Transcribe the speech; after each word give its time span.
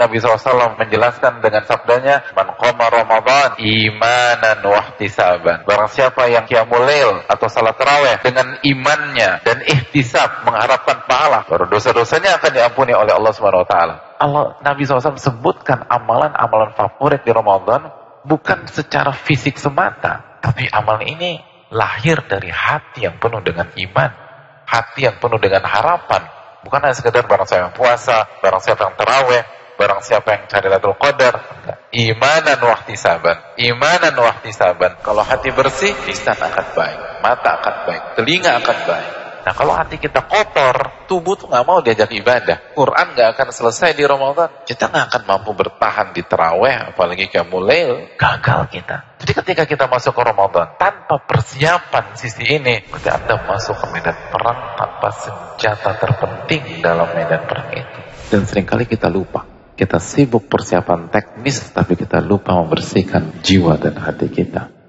Nabi 0.00 0.16
SAW 0.16 0.80
menjelaskan 0.80 1.44
dengan 1.44 1.60
sabdanya, 1.68 2.24
Man 2.32 2.56
qama 2.56 2.88
Ramadan 2.88 3.60
imanan 3.60 4.64
wahtisaban. 4.64 5.68
Barang 5.68 5.92
siapa 5.92 6.24
yang 6.32 6.48
kiamulail 6.48 7.28
atau 7.28 7.52
salat 7.52 7.76
tarawih 7.76 8.16
dengan 8.24 8.56
imannya 8.64 9.44
dan 9.44 9.60
ihtisab 9.60 10.48
mengharapkan 10.48 11.04
pahala, 11.04 11.44
baru 11.44 11.68
dosa-dosanya 11.68 12.40
akan 12.40 12.50
diampuni 12.56 12.96
oleh 12.96 13.12
Allah 13.12 13.32
Subhanahu 13.36 13.60
wa 13.60 13.68
taala. 13.68 13.94
Allah 14.16 14.56
Nabi 14.64 14.88
SAW 14.88 15.20
sebutkan 15.20 15.84
amalan-amalan 15.84 16.72
favorit 16.72 17.20
di 17.20 17.32
Ramadan 17.36 17.92
bukan 18.24 18.72
secara 18.72 19.12
fisik 19.12 19.60
semata, 19.60 20.40
tapi 20.40 20.64
amalan 20.72 21.04
ini 21.12 21.30
lahir 21.68 22.24
dari 22.24 22.48
hati 22.48 23.04
yang 23.04 23.20
penuh 23.20 23.44
dengan 23.44 23.68
iman, 23.68 24.10
hati 24.64 25.04
yang 25.04 25.20
penuh 25.20 25.36
dengan 25.36 25.68
harapan. 25.68 26.24
Bukan 26.60 26.80
hanya 26.84 26.96
sekedar 26.96 27.24
barang 27.24 27.48
siapa 27.48 27.72
yang 27.72 27.76
puasa, 27.76 28.28
barang 28.44 28.60
siapa 28.60 28.80
yang 28.88 28.96
terawih, 28.96 29.42
Barang 29.80 30.04
siapa 30.04 30.36
yang 30.36 30.44
cari 30.44 30.68
Lailatul 30.68 30.92
Qadar, 31.00 31.34
imanan 31.88 32.60
wahtisaban. 32.60 33.56
Imanan 33.56 34.12
wahtisaban. 34.12 35.00
Kalau 35.00 35.24
hati 35.24 35.48
bersih, 35.56 35.96
lisan 36.04 36.36
akan 36.36 36.66
baik, 36.76 37.24
mata 37.24 37.56
akan 37.56 37.74
baik, 37.88 38.02
telinga 38.12 38.60
akan 38.60 38.78
baik. 38.84 39.10
Nah 39.40 39.56
kalau 39.56 39.72
hati 39.72 39.96
kita 39.96 40.28
kotor, 40.28 41.08
tubuh 41.08 41.32
tuh 41.32 41.48
nggak 41.48 41.64
mau 41.64 41.80
diajak 41.80 42.12
ibadah. 42.12 42.76
Quran 42.76 43.16
nggak 43.16 43.28
akan 43.40 43.48
selesai 43.56 43.96
di 43.96 44.04
Ramadan. 44.04 44.52
Kita 44.68 44.92
nggak 44.92 45.04
akan 45.08 45.22
mampu 45.24 45.56
bertahan 45.56 46.12
di 46.12 46.22
terawih, 46.28 46.92
apalagi 46.92 47.32
kamulail. 47.32 48.20
Gagal 48.20 48.68
kita. 48.68 49.16
Jadi 49.16 49.32
ketika 49.32 49.64
kita 49.64 49.88
masuk 49.88 50.12
ke 50.12 50.22
Ramadan, 50.22 50.76
tanpa 50.76 51.24
persiapan 51.24 52.20
sisi 52.20 52.44
ini, 52.52 52.84
berarti 52.84 53.08
Anda 53.16 53.48
masuk 53.48 53.80
ke 53.80 53.86
medan 53.96 54.16
perang 54.28 54.76
tanpa 54.76 55.08
senjata 55.08 55.90
terpenting 55.96 56.84
dalam 56.84 57.08
medan 57.16 57.48
perang 57.48 57.72
itu. 57.72 58.00
Dan 58.28 58.44
sering 58.44 58.68
kali 58.68 58.84
kita 58.84 59.08
lupa. 59.08 59.49
Kita 59.80 59.96
sibuk 59.96 60.44
persiapan 60.44 61.08
teknis, 61.08 61.72
tapi 61.72 61.96
kita 61.96 62.20
lupa 62.20 62.52
membersihkan 62.52 63.40
jiwa 63.40 63.80
dan 63.80 63.96
hati 63.96 64.28
kita. 64.28 64.79